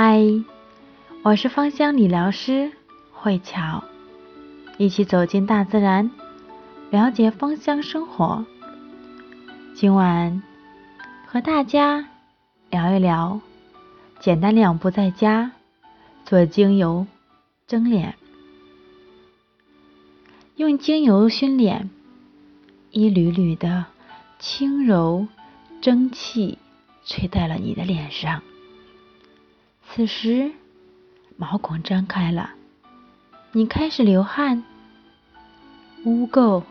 [0.00, 0.22] 嗨，
[1.24, 2.70] 我是芳香理疗师
[3.10, 3.82] 慧乔，
[4.76, 6.12] 一起走进大自然，
[6.90, 8.46] 了解芳香生活。
[9.74, 10.40] 今晚
[11.26, 12.10] 和大家
[12.70, 13.40] 聊一聊，
[14.20, 15.50] 简单两步在家
[16.24, 17.04] 做精油
[17.66, 18.14] 蒸脸。
[20.54, 21.90] 用精油熏脸，
[22.92, 23.86] 一缕缕的
[24.38, 25.26] 轻柔
[25.80, 26.56] 蒸汽
[27.04, 28.40] 吹在了你的脸上。
[29.98, 30.52] 此时，
[31.36, 32.50] 毛孔张开了，
[33.50, 34.62] 你开始流汗，
[36.04, 36.62] 污垢、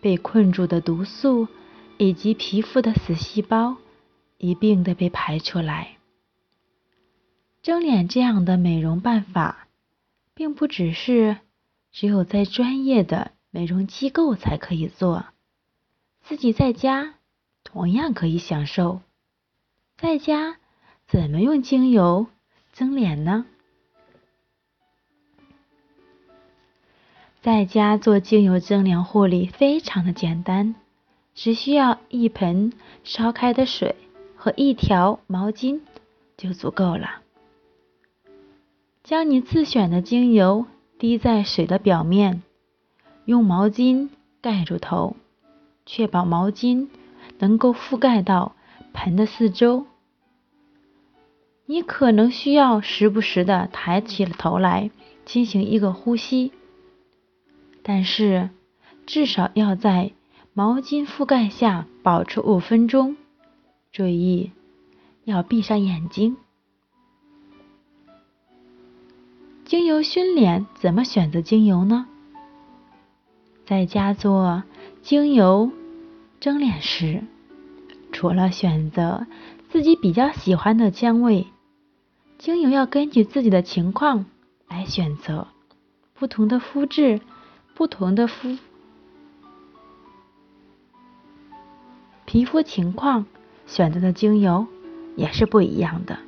[0.00, 1.48] 被困住的毒素
[1.98, 3.76] 以及皮肤的死细胞
[4.38, 5.98] 一并的被排出来。
[7.60, 9.68] 蒸脸这样的美容办法，
[10.32, 11.36] 并不只是。
[11.90, 15.26] 只有在专业的美容机构才可以做，
[16.22, 17.16] 自己在家
[17.64, 19.02] 同样可以享受。
[19.98, 20.56] 在家
[21.06, 22.28] 怎么用精油
[22.72, 23.46] 蒸脸呢？
[27.40, 30.74] 在家做精油蒸脸护理非常的简单，
[31.34, 32.72] 只需要一盆
[33.04, 33.94] 烧开的水
[34.36, 35.80] 和一条毛巾
[36.36, 37.22] 就足够了。
[39.02, 40.66] 将你自选的精油。
[40.98, 42.44] 滴在水的表面，
[43.24, 44.08] 用毛巾
[44.40, 45.16] 盖住头，
[45.84, 46.86] 确保毛巾
[47.40, 48.54] 能够覆盖到
[48.92, 49.84] 盆的四周。
[51.72, 54.90] 你可能需要时不时的抬起了头来
[55.24, 56.52] 进行一个呼吸，
[57.82, 58.50] 但是
[59.06, 60.10] 至少要在
[60.52, 63.16] 毛巾覆盖下保持五分钟。
[63.90, 64.50] 注意，
[65.24, 66.36] 要闭上眼睛。
[69.64, 72.06] 精油熏脸怎么选择精油呢？
[73.64, 74.62] 在家做
[75.00, 75.70] 精油
[76.38, 77.22] 蒸脸时，
[78.12, 79.26] 除了选择
[79.70, 81.46] 自己比较喜欢的香味，
[82.42, 84.26] 精油要根据自己的情况
[84.68, 85.46] 来选择。
[86.14, 87.20] 不同的肤质、
[87.72, 88.58] 不同的肤
[92.24, 93.26] 皮肤情况，
[93.68, 94.66] 选择的精油
[95.14, 96.18] 也是不一样的。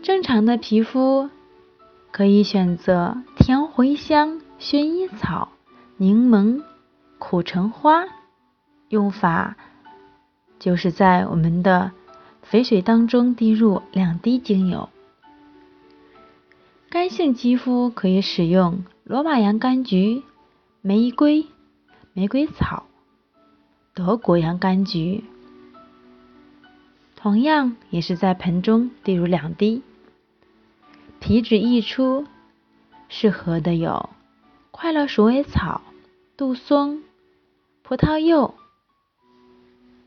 [0.00, 1.28] 正常的皮肤
[2.12, 5.48] 可以选择甜茴香、薰衣草、
[5.96, 6.62] 柠檬、
[7.18, 8.04] 苦橙花。
[8.90, 9.56] 用法
[10.60, 11.90] 就是在我们的
[12.48, 14.88] 肥水当中滴入两滴精油。
[16.88, 20.22] 干性肌肤可以使用罗马洋甘菊、
[20.80, 21.46] 玫瑰、
[22.12, 22.86] 玫瑰草、
[23.94, 25.24] 德国洋甘菊。
[27.16, 29.82] 同样也是在盆中滴入两滴。
[31.18, 32.26] 皮脂溢出，
[33.08, 34.10] 适合的有
[34.70, 35.80] 快乐鼠尾草、
[36.36, 37.02] 杜松、
[37.82, 38.54] 葡萄柚，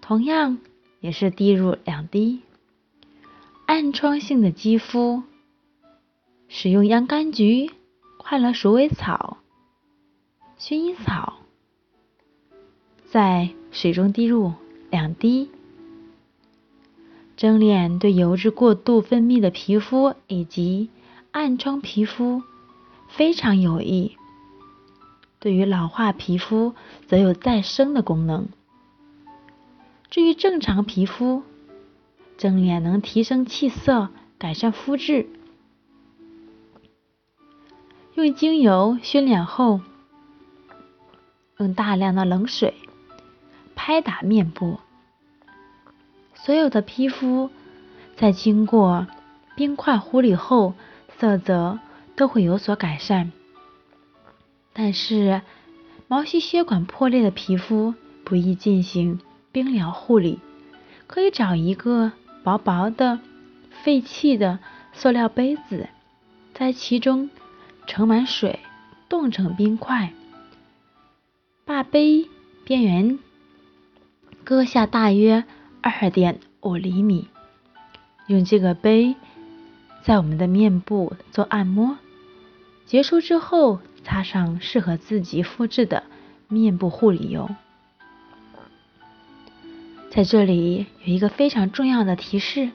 [0.00, 0.58] 同样
[1.00, 2.40] 也是滴入两滴。
[3.66, 5.22] 暗疮性的肌肤，
[6.48, 7.70] 使用洋甘菊、
[8.18, 9.38] 快乐鼠尾草、
[10.58, 11.34] 薰衣草，
[13.10, 14.52] 在水中滴入
[14.90, 15.50] 两滴。
[17.36, 20.90] 蒸脸对油脂过度分泌的皮肤以及
[21.30, 22.42] 暗疮皮肤
[23.08, 24.16] 非常有益，
[25.38, 26.74] 对于老化皮肤
[27.06, 28.48] 则有再生的功能。
[30.10, 31.42] 至于正常皮肤，
[32.36, 35.28] 蒸脸能提升气色，改善肤质。
[38.14, 39.80] 用精油熏脸后，
[41.58, 42.74] 用大量的冷水
[43.74, 44.80] 拍打面部，
[46.34, 47.50] 所有的皮肤
[48.16, 49.06] 在经过
[49.56, 50.74] 冰块护理后。
[51.18, 51.78] 色泽
[52.16, 53.30] 都会有所改善，
[54.72, 55.42] 但是
[56.08, 57.94] 毛细血管破裂的皮肤
[58.24, 59.20] 不宜进行
[59.52, 60.38] 冰疗护理，
[61.06, 62.12] 可以找一个
[62.42, 63.18] 薄薄的
[63.82, 64.58] 废弃的
[64.92, 65.88] 塑料杯子，
[66.54, 67.30] 在其中
[67.86, 68.60] 盛满水，
[69.08, 70.12] 冻成冰块，
[71.64, 72.28] 把杯
[72.64, 73.18] 边缘
[74.44, 75.44] 割下大约
[75.80, 77.28] 二点五厘米，
[78.26, 79.16] 用这个杯。
[80.02, 81.98] 在我们的面部做按摩，
[82.86, 86.04] 结束之后擦上适合自己肤质的
[86.48, 87.50] 面部护理油。
[90.10, 92.70] 在这里有一个非常重要的提示：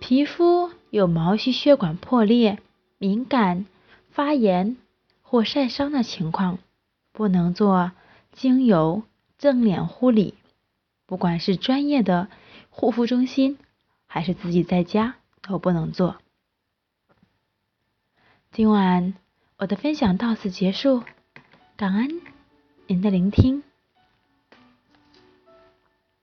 [0.00, 2.58] 皮肤有毛细血管破裂、
[2.98, 3.66] 敏感、
[4.10, 4.76] 发炎
[5.22, 6.58] 或晒伤的情况，
[7.12, 7.92] 不能做
[8.32, 9.04] 精油
[9.38, 10.34] 正脸护理。
[11.06, 12.28] 不管是专业的
[12.70, 13.58] 护肤中心，
[14.06, 15.16] 还是自己在家。
[15.46, 16.16] 都不能做。
[18.50, 19.12] 今晚
[19.58, 21.02] 我的分享到此结束，
[21.76, 22.22] 感恩
[22.86, 23.62] 您的聆听。